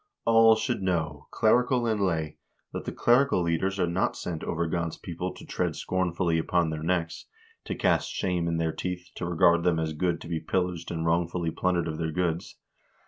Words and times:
"All 0.25 0.55
should 0.55 0.81
know, 0.81 1.27
clerical 1.29 1.85
and 1.85 2.01
lay, 2.01 2.39
that 2.73 2.85
the 2.85 2.91
clerical 2.91 3.43
leaders 3.43 3.79
are 3.79 3.85
not 3.85 4.15
set 4.17 4.43
over 4.43 4.65
God's 4.65 4.97
people 4.97 5.31
to 5.35 5.45
tread 5.45 5.75
scornfully 5.75 6.39
upon 6.39 6.71
their 6.71 6.81
necks, 6.81 7.27
to 7.65 7.75
cast 7.75 8.09
shame 8.09 8.47
in 8.47 8.57
their 8.57 8.71
teeth, 8.71 9.11
to 9.17 9.27
regard 9.27 9.61
them 9.61 9.77
as 9.79 9.93
good 9.93 10.19
to 10.21 10.27
be 10.27 10.39
pillaged 10.39 10.89
and 10.89 11.05
wrongfully 11.05 11.51
plundered 11.51 11.87
of 11.87 11.99
their 11.99 12.11
goods. 12.11 12.57